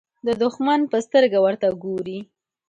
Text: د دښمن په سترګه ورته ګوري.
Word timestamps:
د 0.27 0.29
دښمن 0.43 0.81
په 0.91 0.97
سترګه 1.05 1.37
ورته 1.45 1.67
ګوري. 1.83 2.19